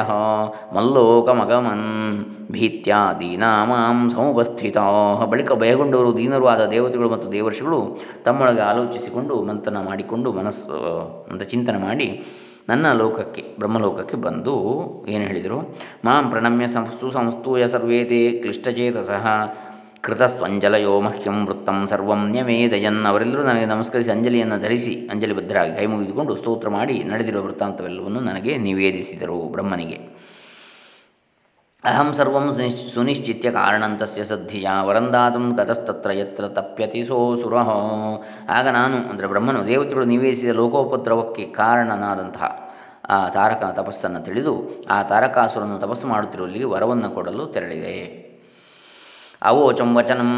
[0.76, 1.87] ಮಲ್ಲೋಕಮಗಮನ್
[2.50, 4.78] ಭೀತ್ಯ ದೀನಾಮಾಂ ಸಮುಪಸ್ಥಿತ.
[5.30, 7.80] ಬಳಿಕ ಭಯಗೊಂಡವರು ದೀನರು ಆದ ದೇವತೆಗಳು ಮತ್ತು ದೇವರ್ಷಿಗಳು
[8.25, 10.78] ತಮ್ಮೊಳಗೆ ಆಲೋಚಿಸಿಕೊಂಡು ಮಂಥನ ಮಾಡಿಕೊಂಡು ಮನಸ್ಸು,
[11.30, 12.25] ಅಂತ ಚಿಂತನೆ ಮಾಡಿ
[12.68, 14.54] ನನ್ನ ಲೋಕಕ್ಕೆ, ಬ್ರಹ್ಮಲೋಕಕ್ಕೆ ಬಂದು
[15.08, 15.58] ಏನು ಹೇಳಿದರು?
[16.04, 19.26] ಮಾಂ ಪ್ರಣಮ್ಯ ಸಂಸ್ತು ಸಂಸ್ತೂಯ ಸರ್ವೇತೆ ಕ್ಲಿಷ್ಟಚೇತಸಃ
[20.06, 23.00] ಕೃತಸ್ವಂಜಲಯೋ ಮಹ್ಯಂ ವೃತ್ತಂ ಸರ್ವಂ ನ್ಯಮೇದಯನ್.
[23.11, 29.37] ಅವರೆಲ್ಲರೂ ನನಗೆ ನಮಸ್ಕರಿಸಿ ಅಂಜಲಿಯನ್ನು ಧರಿಸಿ ಅಂಜಲಿ ಭದ್ರಾಗಿ ಕೈ ಮುಗಿದುಕೊಂಡು ಸ್ತೋತ್ರ ಮಾಡಿ ನಡೆದಿರುವ ವೃತ್ತಾಂತವೆಲ್ಲವನ್ನು ನನಗೆ ನಿವೇದಿಸಿದರು
[29.54, 29.99] ಬ್ರಹ್ಮನಿಗೆ.
[31.85, 32.47] ಅಹಂ ಸರ್ವಂ
[32.94, 37.78] ಸುನಿಶ್ಚಿತ್ಯ ಕಾರಣಂತಸ್ಯ ಸದ್ಧಿಯ ವರಂದಾತಂ ಕತಸ್ತತ್ರ ಯತ್ರ ತಪ್ಯತಿ ಸುರಹೋ
[38.56, 42.50] ಆಗ ನಾನು, ಅಂದರೆ ಬ್ರಹ್ಮನು, ದೇವತೆಗಳು ನಿವೇದಿಸಿದ ಲೋಕೋಪದ್ರವಕ್ಕೆ ಕಾರಣನಾದಂತಹ
[43.14, 44.56] ಆ ತಾರಕನ ತಪಸ್ಸನ್ನು ತಿಳಿದು
[44.90, 47.97] ಆ ತಾರಕಾಸುರನ್ನು ತಪಸ್ಸು ಮಾಡುತ್ತಿರುವಲ್ಲಿಗೆ ವರವನ್ನು ಕೊಡಲು ತೆರಳಿದೆ.
[49.50, 50.32] ಅವೋಚಂ ವಚನಂ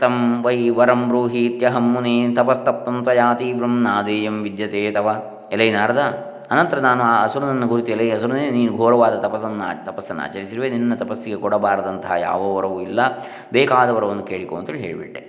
[0.00, 5.08] ತಂ ವೈ ವರಂ ಬ್ರೂಹೀತ್ಯಹಂ ಮುನಿ ತಪಸ್ತಪ್ತಂ ತ್ವಯಾ ತೀವ್ರಂ ನಾದೇಯಂ ವಿದ್ಯತೆ ತವ
[5.52, 6.02] ಎಲೈ ನಾರದ
[6.50, 12.12] ಅನಂತರ ನಾನು ಆ ಅಸುರನನ್ನು ಗುರುತಿಯಲ್ಲ ಎಲೈ ಅಸುರನೇ, ನೀನು ಘೋರವಾದ ತಪಸ್ಸನ್ನು ತಪಸ್ಸನ್ನು ಆಚರಿಸಿರುವೆ, ನಿನ್ನ ತಪಸ್ಸಿಗೆ ಕೊಡಬಾರದಂತಹ
[12.20, 13.00] ಯಾವ ವರವೂ ಇಲ್ಲ,
[13.52, 15.22] ಬೇಕಾದ ವರವನ್ನು ಕೇಳಿಕೊ ಅಂತೇಳಿ ಹೇಳಿಬಿಟ್ಟೆ.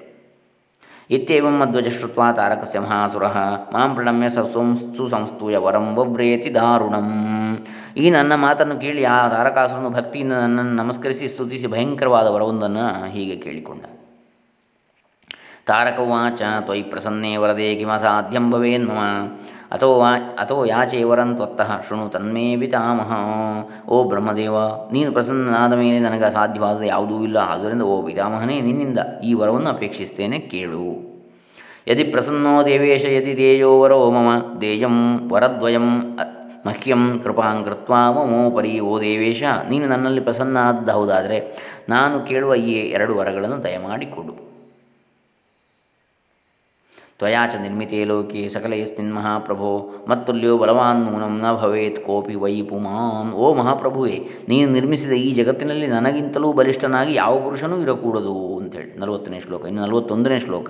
[1.18, 3.26] ಇತ್ಯಂ ಮಧ್ವಜ ಶ್ರುತ್ವ ತಾರಕಸ್ಯ ಮಹಾಸುರ,
[3.74, 7.10] ಮಾಂ ಪ್ರಣಮ್ಯ ಸಂಸ್ತು ಸಂಸ್ತೂಯ ವರಂ ವವ್ರೇತಿ ದಾರುಣಂ।
[8.00, 13.84] ಈ ನನ್ನ ಮಾತನ್ನು ಕೇಳಿ ಆ ತಾರಕಾಸುರನು ಭಕ್ತಿಯಿಂದ ನನ್ನನ್ನು ನಮಸ್ಕರಿಸಿ ಸ್ತುತಿಸಿ ಭಯಂಕರವಾದ ವರವೊಂದನ್ನು ಹೀಗೆ ಕೇಳಿಕೊಂಡ.
[15.68, 19.02] ತಾರಕವಾಚ ತ್ವಯಿ ಪ್ರಸನ್ನೇ ವರದೆ ಕಿಮಸಾಧ್ಯಂ ಭವೇನ್ಮಮ
[19.72, 23.12] ಅಥೋ ವಾ, ಅಥೋ ಯಾಚೆ ವರಂ ತ್ವತ್ತಃ ಶೃಣು ತನ್ಮೇ ಪಿತಾಮಹ.
[23.88, 24.56] ಓ ಬ್ರಹ್ಮದೇವ,
[24.92, 27.38] ನೀನು ಪ್ರಸನ್ನನಾದ ಮೇಲೆ ನನಗೆ ಅಸಾಧ್ಯವಾದ ಯಾವುದೂ ಇಲ್ಲ.
[27.38, 30.88] ಆದ್ದರಿಂದ ಓ ಪಿತಾಮಹನೇ, ನಿನ್ನಿಂದ ಈ ವರವನ್ನು ಅಪೇಕ್ಷಿಸ್ತೇನೆ ಕೇಳು.
[31.88, 34.30] ಯದಿ ಪ್ರಸನ್ನೋ ದೇವೇಶ, ಯದಿ ದೇಯೋ ವರೋ ಮಮ.
[34.62, 34.98] ದೇಯಂ
[35.32, 35.88] ವರದ್ವಯಂ
[36.68, 40.58] ಮಹ್ಯಂ ಕೃಪಾಂಕೃತ್ವ ಮಮೋಪರಿ ಓ ದೇವೇಶ, ನೀನು ನನ್ನಲ್ಲಿ ಪ್ರಸನ್ನ
[40.98, 41.40] ಹೌದಾದರೆ
[41.90, 44.36] ನಾನು ಕೇಳುವ ಈ ಎರಡು ವರಗಳನ್ನು ದಯಮಾಡಿ ಕೊಡು.
[47.20, 49.72] ತ್ವಯಾ ಚ ನಿರ್ಮಿತೆ ಲೋಕೆ ಸಕಲೇಸ್ಮಿನ್ ಮಹಾಪ್ರಭೋ,
[50.10, 54.16] ಮತ್ತುಲ್ಯೋ ಬಲವಾನ್ ನೂನಂ ನ ಭವೇತ್ ಕೋಪಿ ವೈ ಪುಮಾನ್ ಓ ಮಹಾಪ್ರಭುವೇ,
[54.50, 58.36] ನೀನು ನಿರ್ಮಿಸಿದ ಈ ಜಗತ್ತಿನಲ್ಲಿ ನನಗಿಂತಲೂ ಬಲಿಷ್ಠನಾಗಿ ಯಾವ ಪುರುಷನೂ ಇರಕೂಡದು.
[58.70, 59.64] ಅಂತೇಳಿ, ನಲವತ್ತನೇ ಶ್ಲೋಕ.
[59.66, 60.70] ಇನ್ನು ನಲವತ್ತೊಂದನೇ ಶ್ಲೋಕ,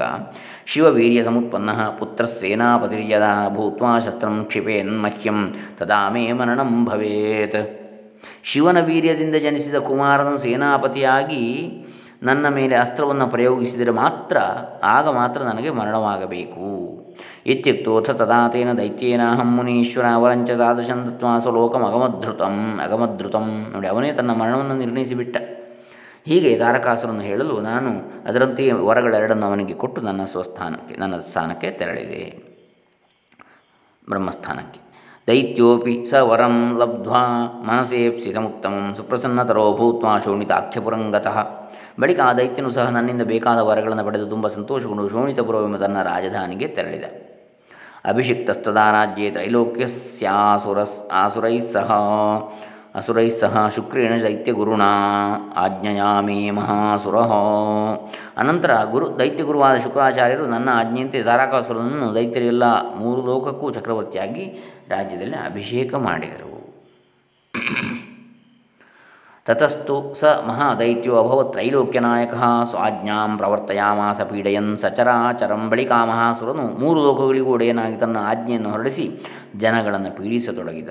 [0.72, 5.40] ಶಿವವೀರ್ಯ ಸಮತ್ಪನ್ನ ಪುತ್ರ ಸೇನಾಪತಿರ್ಯದ ಭೂತ್ವಾ ಶಸ್ತ್ರಂ ಕ್ಷಿಪೇನ್ ಮಹ್ಯಂ
[5.80, 7.60] ತದಾ ಮೇ ಮರಣಂ ಭವೇತ್.
[8.50, 11.44] ಶಿವನ ವೀರ್ಯದಿಂದ ಜನಿಸಿದ ಕುಮಾರನು ಸೇನಾಪತಿಯಾಗಿ
[12.24, 14.38] ನನ್ನ ಮೇಲೆ ಅಸ್ತ್ರವನ್ನು ಪ್ರಯೋಗಿಸಿದರೆ ಮಾತ್ರ,
[14.96, 16.66] ಆಗ ಮಾತ್ರ ನನಗೆ ಮರಣವಾಗಬೇಕು.
[17.52, 25.38] ಇತ್ಯುಕ್ತೋಥ ತದಾತೇನ ದೈತ್ಯೇನಾಹಂ ಮುನೀಶ್ವರ ಅವರಂಚ ತಾದೃಶಂ ತತ್ವ ಸ್ವಲೋಕಂ ಅಗಮಧೃತಂ ಅಗಮಧೃತಂ ನೋಡಿ, ಅವನೇ ತನ್ನ ಮರಣವನ್ನು ನಿರ್ಣಯಿಸಿಬಿಟ್ಟ.
[26.26, 27.90] ಹೀಗೆ ತಾರಕಾಸುರನ್ನು ಹೇಳಲು ನಾನು
[28.28, 32.50] ಅದರಂತೆಯೇ ವರಗಳೆರಡನ್ನು ಅವನಿಗೆ ಕೊಟ್ಟು ನನ್ನ ಸ್ವಸ್ಥಾನಕ್ಕೆ, ನನ್ನ ಸ್ಥಾನಕ್ಕೆ ತೆರಳಿದೆ.
[34.10, 34.80] ಬ್ರಹ್ಮಸ್ಥಾನಕ್ಕೆ.
[35.28, 37.22] ದೈತ್ಯೋಪಿ ಸ ವರಂ ಲಬ್ಧ್ವಾ
[37.68, 41.38] ಮನಸೇಪ್ಸಿತಮುತ್ತಮಂ ಸುಪ್ರಸನ್ನತರೋ ಭೂತ್ವಾ ಶೋಣಿತಾಖ್ಯಪುರಂಗತಃ
[42.00, 47.04] ಬಳಿಕ ಆ ದೈತ್ಯನು ಸಹ ನನ್ನಿಂದ ಬೇಕಾದ ವರಗಳನ್ನು ಪಡೆದು ತುಂಬ ಸಂತೋಷಗೊಂಡು ಶೋಣಿತಪುರವೆಂಬ ತನ್ನ ರಾಜಧಾನಿಗೆ ತೆರಳಿದ.
[48.06, 51.84] ಅಭಿಷಿಕ್ತಸ್ತದಾ ರಾಜ್ಯೇ ತ್ರೈಲೋಕ್ಯಸ್ಯಾಸುರಸ್ ಆಸುರೈಸ್ಸಹ.
[51.84, 51.92] ಸಹ
[52.96, 54.82] ಅಸುರೈ ಸಹ ಶುಕ್ರೇಣ ದೈತ್ಯಗುರುಣ
[55.56, 57.18] ಆಜ್ಞಯಾಮೇ ಮಹಾಸುರ.
[58.38, 62.64] ಅನಂತರ ಗುರು, ದೈತ್ಯಗುರುವಾದ ಶುಕ್ರಾಚಾರ್ಯರು ನನ್ನ ಆಜ್ಞೆಯಂತೆ ಧಾರಾಕಾಸುರನನ್ನು ದೈತ್ಯರೆಲ್ಲ
[62.96, 64.46] ಮೂರು ಲೋಕಕ್ಕೂ ಚಕ್ರವರ್ತಿಯಾಗಿ
[64.90, 66.50] ರಾಜ್ಯದಲ್ಲಿ ಅಭಿಷೇಕ ಮಾಡಿದರು.
[69.46, 72.34] ತತಸ್ತು ಸ ಮಹಾದೈತ್ಯೋ ಅಭವತ್ ತ್ರೈಲೋಕ್ಯನಾಯಕ
[72.70, 79.26] ಸ್ವಾಜ್ಞಾಂ ಪ್ರವರ್ತಯಾಮಾಸ ಪೀಡಯನ್ ಸಚರಾಚರಂ ಬಳಿಕ ಮಹಾಸುರನು ಮೂರು ಲೋಕಗಳಿಗೂ ಒಡೆಯನಾಗಿ ತನ್ನ ಆಜ್ಞೆಯನ್ನು ಹೊರಡಿಸಿ
[79.58, 80.90] ಜನಗಳನ್ನು ಪೀಡಿಸತೊಡಗಿದ.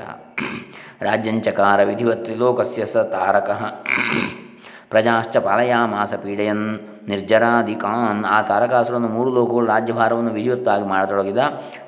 [1.07, 3.51] ರಾಜ್ಯಂಚಕಾರ ವಿಧಿವತ್ ತ್ರಿಲೋಕಸ್ಯ ಸ ತಾರಕ
[4.91, 6.65] ಪ್ರಜಾಶ್ಚ ಪಾಲಯಾಮಾಸ ಪೀಡಯನ್
[7.09, 11.39] ನಿರ್ಜರಾಧಿಕಾನ್ ಆ ತಾರಕಾಸುರನು ಮೂರು ಲೋಕಗಳು ರಾಜ್ಯಭಾರವನ್ನು ವಿಧಿವತ್ತಾಗಿ ಮಾಡತೊಡಗಿದ.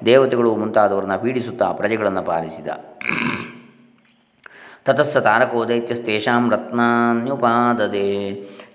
[0.06, 2.68] ದೇವತೆಗಳು ಮುಂತಾದವರನ್ನು ಪೀಡಿಸುತ್ತಾ ಪ್ರಜೆಗಳನ್ನು ಪಾಲಿಸಿದ.
[4.86, 8.06] ತತಸ್ಸ ತಾರಕೋ ದೈತ್ಯಸ್ತೇಷಾಂ ರತ್ನಾನ್ಯುಪಾದದೆ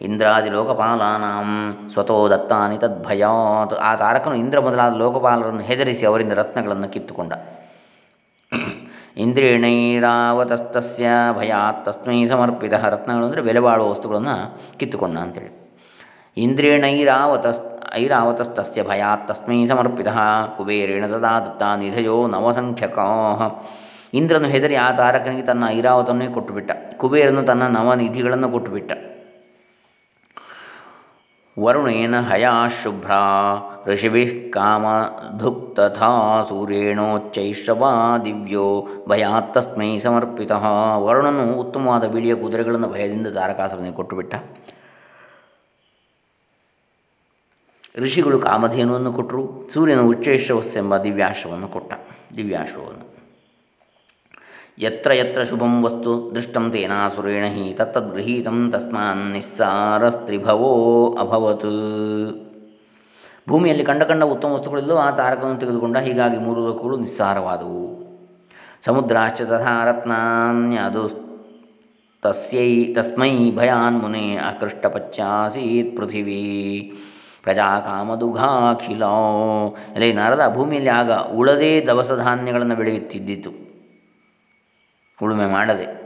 [0.02, 1.50] ಇಂದ್ರಾದಿಲೋಕಪಾಲಾನಾಂ
[1.94, 3.76] ಸ್ವತೋ ದತ್ತಾನಿ ತದ್ಭಯಾತ್.
[3.88, 7.34] ಆ ತಾರಕನು ಇಂದ್ರ ಮೊದಲಾದ ಲೋಕಪಾಲರನ್ನು ಹೆದರಿಸಿ ಅವರಿಂದ ರತ್ನಗಳನ್ನು ಕಿತ್ತುಕೊಂಡ.
[9.18, 11.06] ಇಂದ್ರಿಯಣೈರಾವತಸ್ತಸ್ಯ
[11.38, 14.36] ಭಯಾತ್ ತಸ್ಮೈ ಸಮರ್ಪಿತ ರತ್ನಗಳು ಅಂದರೆ ಬೆಲೆ ಬಾಳುವ ವಸ್ತುಗಳನ್ನು
[14.80, 15.52] ಕಿತ್ತುಕೊಂಡ ಅಂತೇಳಿ.
[16.38, 17.62] ಇಂದ್ರಿಯಣೈರಾವತಸ್,
[17.94, 20.08] ಐರಾವತಸ್ತಸ್ಯ ಭಯಾತ್ ತಸ್ಮೈ ಸಮರ್ಪಿತ
[20.58, 23.42] ಕುಬೇರೇಣ ತದಾ ದತ್ತ ನಿಧಯೋ ನವಸಂಖ್ಯಕೋಹ
[24.14, 26.72] ಇಂದ್ರನು ಹೆದರಿ ಆ ತಾರಕನಿಗೆ ತನ್ನ ಐರಾವತನ್ನೇ ಕೊಟ್ಟುಬಿಟ್ಟ.
[26.98, 28.92] ಕುಬೇರನು ತನ್ನ ನವನಿಧಿಗಳನ್ನು ಕೊಟ್ಟುಬಿಟ್ಟ.
[31.60, 33.12] ವರುಣೇನ ಹಯಾಶುಭ್ರ
[33.86, 36.10] ಋಷಿಭಿ ಕಾಮಧುಕ್ತಥಾ
[36.50, 37.92] ಸೂರ್ಯೇಣೋಚ್ಚೈಶ್ರವಾ
[38.26, 38.68] ದಿವ್ಯೋ
[39.10, 40.52] ಭಯಾತ್ತಸ್ಮೈ ಸಮರ್ಪಿತ
[41.04, 44.36] ವರುಣನು ಉತ್ತಮವಾದ ಬಿಳಿಯ ಕುದುರೆಗಳನ್ನು ಭಯದಿಂದ ತಾರಕಾಸುರನಿಗೆ ಕೊಟ್ಟುಬಿಟ್ಟ
[47.98, 49.42] ಋಷಿಗಳು ಕಾಮಧೇನುವನ್ನು ಕೊಟ್ಟರು
[49.74, 51.92] ಸೂರ್ಯನ ಉಚ್ಚೈಶ್ರವಸ್ಸೆಂಬ ದಿವ್ಯಾಶ್ರವನ್ನು ಕೊಟ್ಟ
[52.38, 53.06] ದಿವ್ಯಾಶ್ರವನ್ನು
[54.80, 60.72] ಯತ್ರ ಯತ್ರ ಶುಭಂ ವಸ್ತು ದೃಷ್ಟಂ ತೇನಾಸುರೇಣ ಹಿ ತತ್ತದ್ಗೃಹೀತಂ ತಸ್ಮಾನ್ ನಿಸ್ಸಾರಸ್ತ್ರಿಭವೋ
[61.18, 61.70] ಅಭವತ್
[63.50, 68.06] ಭೂಮಿಯಲ್ಲಿ ಕಂಡ ಕಂಡ ಉತ್ತಮ ವಸ್ತುಗಳೆಲ್ಲವೂ ಆ ತಾರಕವನ್ನು ತೆಗೆದುಕೊಂಡ ಹೀಗಾಗಿ ಮೂರು ಲೋಕಗಳು ನಿಸ್ಸಾರವಾದವು.
[68.86, 71.26] ಸಮುದ್ರಾಶ್ಚ ತಥಾ ರತ್ನಾನ್ಯದು
[72.24, 76.82] ತಸ್ಯೈ ತಸ್ಮೈ ಭಯಾನ್ ಮುನೆ ಅಕೃಷ್ಟಪಚ್ಚಾಸೀತ್ ಪೃಥಿವೀ
[77.44, 79.14] ಪ್ರಜಾಕಾಮದುಘಾಖಿಲೋ.
[79.96, 83.50] ಎಲೆ ನಾರದ ಭೂಮಿಯಲ್ಲಿ ಆಗ ಉಳದೇ ದವಸ ಧಾನ್ಯಗಳನ್ನು ಬೆಳೆಯುತ್ತಿದ್ದಿತು.
[85.24, 86.06] ಉಳುಮೆ ಮಾಡದೆ.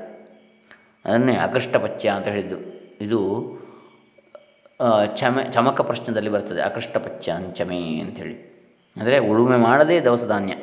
[1.05, 2.57] ಅದನ್ನೇ ಅಕೃಷ್ಟಪಚ್ಯ ಅಂತ ಹೇಳಿದ್ದು.
[3.01, 3.58] ಇದು
[5.15, 8.35] ಚಮ, ಚಮಕ ಪ್ರಶ್ನದಲ್ಲಿ ಬರ್ತದೆ ಅಕೃಷ್ಟಪಚ್ಯ ಅಂಚಮೆ ಅಂಥೇಳಿ.
[8.97, 10.53] ಅಂದರೆ ಉಳುಮೆ ಮಾಡದೇ ದವಸ ಧಾನ್ಯ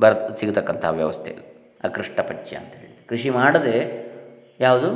[0.00, 1.32] ಬರ್, ಸಿಗತಕ್ಕಂತಹ ವ್ಯವಸ್ಥೆ
[2.56, 3.76] ಅಂತ ಹೇಳಿ ಕೃಷಿ ಮಾಡದೆ
[4.60, 4.90] ಯಾವುದು?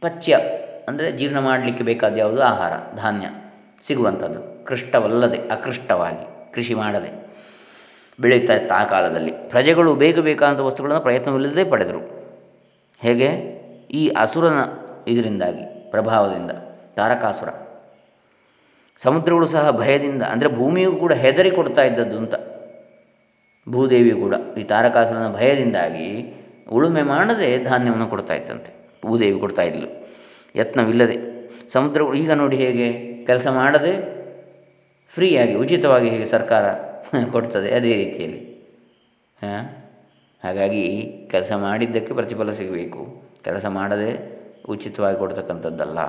[0.00, 0.38] ಪಚ್ಯ
[0.88, 2.42] ಅಂದರೆ ಜೀರ್ಣ ಮಾಡಲಿಕ್ಕೆ ಬೇಕಾದ ಯಾವುದು?
[2.42, 3.26] ಆಹಾರ, ಧಾನ್ಯ
[3.86, 4.64] ಸಿಗುವಂಥದ್ದು.
[4.64, 7.10] ಕೃಷ್ಟವಲ್ಲದೆ, ಅಕೃಷ್ಟವಾಗಿ ಕೃಷಿ ಮಾಡದೆ
[8.20, 9.32] ಬೆಳೀತಾ ಇತ್ತು ಆ ಕಾಲದಲ್ಲಿ.
[9.32, 12.00] ಪ್ರಜೆಗಳು ಬೇಗ ಬೇಕಾದಂಥ ವಸ್ತುಗಳನ್ನು ಪ್ರಯತ್ನವಿಲ್ಲದೆ ಪಡೆದರು.
[13.00, 13.28] ಹೇಗೆ?
[13.90, 14.60] ಈ ಅಸುರನ
[15.08, 15.83] ಇದರಿಂದಾಗಿ.
[15.94, 16.50] ಪ್ರಭಾವದಿಂದ,
[16.96, 17.50] ತಾರಕಾಸುರ.
[19.02, 22.34] ಸಮುದ್ರಗಳು ಸಹ ಭಯದಿಂದ, ಅಂದರೆ ಭೂಮಿಯೂ ಕೂಡ ಹೆದರಿ ಕೊಡ್ತಾ ಇದ್ದದ್ದು ಅಂತ.
[23.66, 26.34] ಭೂದೇವಿ ಕೂಡ ಈ ತಾರಕಾಸುರನ ಭಯದಿಂದಾಗಿ
[26.72, 28.70] ಉಳುಮೆ ಮಾಡದೆ ಧಾನ್ಯವನ್ನು ಕೊಡ್ತಾ ಇತ್ತಂತೆ
[29.06, 29.88] ಭೂದೇವಿ ಕೊಡ್ತಾ ಇದ್ಲು.
[30.56, 31.16] ಯತ್ನವಿಲ್ಲದೆ.
[31.72, 32.86] ಸಮುದ್ರ ಈಗ ನೋಡಿ ಹೇಗೆ
[33.26, 33.92] ಕೆಲಸ ಮಾಡದೆ,
[35.14, 36.64] ಫ್ರೀಯಾಗಿ, ಉಚಿತವಾಗಿ ಹೇಗೆ ಸರ್ಕಾರ
[37.32, 38.40] ಕೊಡ್ತದೆ ಅದೇ ರೀತಿಯಲ್ಲಿ.
[39.42, 39.64] ಹಾಂ?
[40.44, 40.84] ಹಾಗಾಗಿ
[41.30, 43.00] ಕೆಲಸ ಮಾಡಿದ್ದಕ್ಕೆ ಪ್ರತಿಫಲ ಸಿಗಬೇಕು.
[43.44, 44.33] ಕೆಲಸ ಮಾಡದೆ
[44.68, 46.00] ಉಚಿತವಾಗಿ ಕೊಡ್ತಕ್ಕಂಥದ್ದಲ್ಲ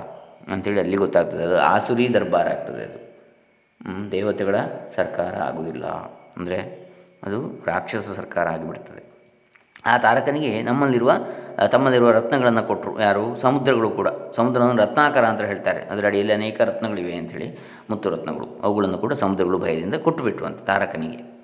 [0.51, 1.43] ಅಂಥೇಳಿ ಅಲ್ಲಿ ಗೊತ್ತಾಗ್ತದೆ.
[1.43, 4.11] ಅದು ಆಸುರಿ ದರ್ಬಾರ್ ಆಗ್ತದೆ ಅದು.
[4.11, 4.55] ದೇವತೆಗಳ
[4.95, 5.85] ಸರ್ಕಾರ ಆಗುವುದಿಲ್ಲ
[6.37, 6.85] ಅಂದರೆ
[7.23, 9.05] ಅದು ರಾಕ್ಷಸ ಸರ್ಕಾರ ಆಗಿಬಿಡ್ತದೆ.
[9.85, 11.11] ಆ ತಾರಕನಿಗೆ ನಮ್ಮಲ್ಲಿರುವ
[11.71, 13.35] ತಮ್ಮಲ್ಲಿರುವ ರತ್ನಗಳನ್ನು ಕೊಟ್ಟರು ಯಾರು?
[13.35, 14.07] ಸಮುದ್ರಗಳು ಕೂಡ.
[14.35, 15.81] ಸಮುದ್ರವನ್ನು ರತ್ನಾಕರ ಅಂತ ಹೇಳ್ತಾರೆ.
[15.81, 17.57] ಅದರ ಅಡಿಯಲ್ಲಿ ಅನೇಕ ರತ್ನಗಳಿವೆ ಅಂಥೇಳಿ
[17.89, 18.47] ಮುತ್ತು ರತ್ನಗಳು.
[18.63, 21.34] ಅವುಗಳನ್ನು ಕೂಡ ಸಮುದ್ರಗಳು ಭಯದಿಂದ ಕೊಟ್ಟುಬಿಟ್ಟು ಅಂತ ತಾರಕನಿಗೆ.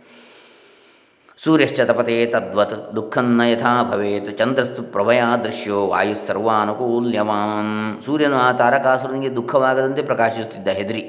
[1.38, 8.04] ಸೂರ್ಯಶ್ಚ ತಪತೆ ತದ್ವತ್, ದುಃಖನ್ನ ಯಥಾ ಭವೇತ್, ಚಂದ್ರಸ್ತು ಪ್ರಭಯ ದೃಶ್ಯೋ, ವಾಯು ಸರ್ವಾನುಕೂಲ್ಯವಾನ್.
[8.06, 11.04] ಸೂರ್ಯನು ಆ ತಾರಕಾಸುರನಿಗೆ ದುಃಖವಾಗದಂತೆ ಪ್ರಕಾಶಿಸುತ್ತಿದ್ದ ಹೆದರಿ.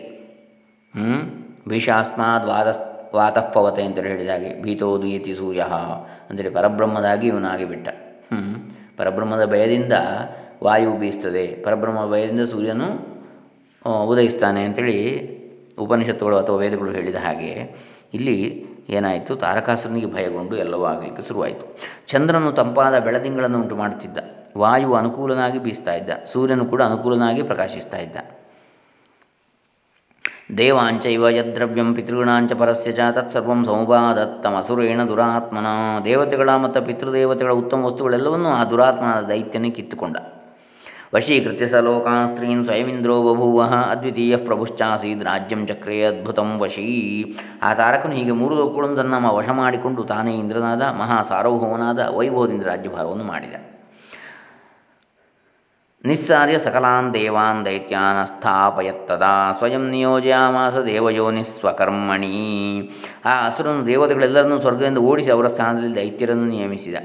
[0.94, 1.18] ಹ್ಞೂ
[1.68, 2.68] ಭೀಷಾಸ್ಮಾದ್ ವಾದ
[3.14, 5.66] ವಾತಃಪವತೆ ಅಂತೇಳಿ ಹೇಳಿದಾಗೆ ಭೀತೋದೀಯತಿ ಸೂರ್ಯ
[6.30, 7.88] ಅಂತೇಳಿ ಪರಬ್ರಹ್ಮದಾಗಿ ಇವನಾಗಿ ಬಿಟ್ಟ.
[7.88, 9.92] ಹ್ಞೂ ಪರಬ್ರಹ್ಮದ ಭಯದಿಂದ
[10.64, 11.46] ವಾಯು ಬೀಸ್ತದೆ.
[11.64, 12.88] ಪರಬ್ರಹ್ಮ ಭಯದಿಂದ ಸೂರ್ಯನು
[14.06, 14.98] ಉದಯಿಸ್ತಾನೆ ಅಂತೇಳಿ
[15.78, 17.52] ಉಪನಿಷತ್ತುಗಳು ಅಥವಾ ವೇದಗಳು ಹೇಳಿದ ಹಾಗೆ,
[18.14, 19.36] ಇಲ್ಲಿ ಏನಾಯಿತು?
[19.36, 21.78] ತಾರಕಾಸುರನಿಗೆ ಭಯಗೊಂಡು ಎಲ್ಲವೂ ಆಗಲಿಕ್ಕೆ ಶುರುವಾಯಿತು.
[22.08, 24.18] ಚಂದ್ರನು ತಂಪಾದ ಬೆಳದಿಂಗಳನ್ನು ಉಂಟು ಮಾಡುತ್ತಿದ್ದ.
[24.58, 26.10] ವಾಯು ಅನುಕೂಲನಾಗಿ ಬೀಸ್ತಾ ಇದ್ದ.
[26.32, 28.16] ಸೂರ್ಯನು ಕೂಡ ಅನುಕೂಲನಾಗಿ ಪ್ರಕಾಶಿಸ್ತಾ ಇದ್ದ.
[30.58, 35.66] ದೇವಾಂಚ ಇವ ಯದ್ರವ್ಯಂ ಪಿತೃಗಣಾಂಚ ಪರಸ್ಯ ಚ ತತ್ಸರ್ವಂ ಸಮುಪಾದತ್ತಮಸುರೇಣ ದುರಾತ್ಮನ
[36.04, 40.16] ದೇವತೆಗಳ ಮತ್ತು ಪಿತೃದೇವತೆಗಳ ಉತ್ತಮ ವಸ್ತುಗಳೆಲ್ಲವನ್ನೂ ಆ ದುರಾತ್ಮನ ದೈತ್ಯನೇ ಕಿತ್ತುಕೊಂಡ.
[41.14, 46.86] ವಶೀಕೃತ್ಯ ಸ ಲೋಕಾನ್ ಸ್ತ್ರೀನ್ ಸ್ವಯಮಿಂದ್ರೋ ಬಭೂವ ಅದ್ವಿತೀಯ ಪ್ರಭುಶ್ಚಾಸೀದ್ ರಾಜ್ಯಂ ಚಕ್ರೇ ಅದ್ಭುತಂ ವಶೀ
[47.62, 53.54] ಆ ತಾರಕನು ಹೀಗೆ ಮೂರು ಲೋಕಗಳನ್ನು ತನ್ನ ವಶ ಮಾಡಿಕೊಂಡು ತಾನೇ ಇಂದ್ರನಾದ ಮಹಾ ಸಾರ್ವಭೌಮನಾದ ವೈಭವದಿಂದ ರಾಜ್ಯಭಾರವನ್ನು ಮಾಡಿದ.
[56.04, 62.36] ನಿಸ್ಸಾರ್ಯ ಸಕಲಾನ್ ದೇವಾನ್ ದೈತ್ಯಾನ ಸ್ಥಾಪಯತ್ತದಾ ಸ್ವಯಂ ನಿಯೋಜಯಾಮಾಸ ದೇವಯೋನಿ ಸ್ವಕರ್ಮಣಿ
[63.24, 66.96] ಆ ಅಸುರನು ದೇವತೆಗಳೆಲ್ಲರನ್ನೂ ಸ್ವರ್ಗದಿಂದ ಓಡಿಸಿ ಅವರ ಸ್ಥಾನದಲ್ಲಿ ದೈತ್ಯರನ್ನು ನಿಯಮಿಸಿದ.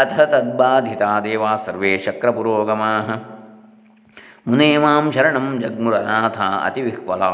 [0.00, 3.00] ಅಥ ತದ್ಬಾಧಿತ ದೇವಾ ಸರ್ವೇ ಶಕ್ರಪುರೋಗಮಾ
[4.46, 7.30] ಮುನೇ ಮಾಂ ಶರಣಂ ಜಗ್ಮುರನಾಥ ಅತಿವಿಹ್ವಲಾ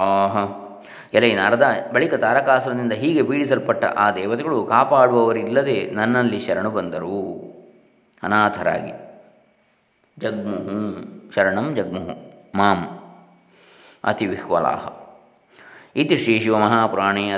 [1.14, 7.18] ಎಲೆ ನಾರದ ಬಳಿಕ ತಾರಕಾಸುರನಿಂದ ಹೀಗೆ ಪೀಡಿಸಲ್ಪಟ್ಟ ಆ ದೇವತೆಗಳು ಕಾಪಾಡುವವರಿಲ್ಲದೆ ನನ್ನಲ್ಲಿ ಶರಣು ಬಂದರು.
[8.22, 8.92] ಅನಾಥರಾಗಿ.
[10.18, 12.14] ಜಗ್ಮುಹು, ಶರಣಂ ಜಗ್ಮುಹು,
[12.54, 12.98] ಮಾಂ,
[14.04, 14.88] ಅತಿವಿಹ್ವಲಾಹ.
[15.96, 17.30] ಇತಿ ಶ್ರೀ ಶಿವಮಹಾಪುರಾಣೇ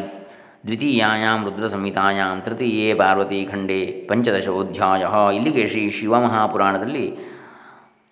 [0.66, 7.18] ದ್ವಿತೀಯಾಂ ರುದ್ರಸಂಹಿತಾಯಾಂ ತೃತೀಯೇ ಪಾರ್ವತೀಖಂಡೇ ಪಂಚದಶೋಧ್ಯಾಯ ಇಲ್ಲಿಗೆ ಶ್ರೀ ಶಿವಮಹಾಪುರಾಣದಲ್ಲಿ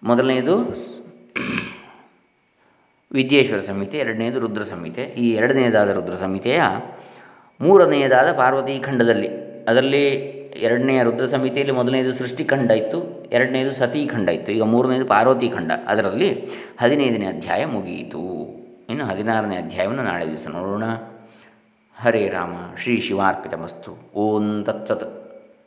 [0.02, 0.56] ಮೊದಲನೆಯದು
[3.12, 6.62] ವಿದ್ಯೇಶ್ವರ ಸಂಹಿತೆ ಎರಡನೆಯದು ರುದ್ರ ಸಂಹಿತೆ ಈ ಎರಡನೆಯದಾದ ರುದ್ರ ಸಂಹಿತೆಯ
[7.60, 9.28] ಮೂರನೆಯದಾದ ಪಾರ್ವತಿ ಖಂಡದಲ್ಲಿ
[9.68, 10.04] ಅದರಲ್ಲಿ
[10.56, 14.52] ಎರಡನೆಯ ರುದ್ರ ಸಂಹಿತೆಯಲ್ಲಿ ಮೊದಲನೆಯದು ಸೃಷ್ಟಿಖಂಡ ಇತ್ತು ಎರಡನೆಯದು ಸತೀಖಂಡ ಇತ್ತು.
[14.52, 16.30] ಈಗ ಮೂರನೆಯದು ಪಾರ್ವತಿ ಖಂಡ ಅದರಲ್ಲಿ
[16.80, 18.22] ಹದಿನೈದನೇ ಅಧ್ಯಾಯ ಮುಗಿಯಿತು.
[18.90, 20.84] ಇನ್ನು ಹದಿನಾರನೇ ಅಧ್ಯಾಯವನ್ನು ನಾಳೆ ದಿವಸ ನೋಡೋಣ.
[22.02, 23.96] ಹರೇ ರಾಮ ಶ್ರೀ ಶಿವಾರ್ಪಿತಮಸ್ತು.
[24.16, 25.21] ಓಂ ತತ್ಸತ್.